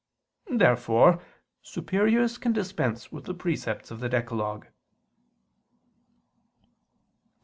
[0.49, 1.23] Therefore
[1.61, 4.65] superiors can dispense with the precepts of the decalogue.
[4.65, 4.73] Obj.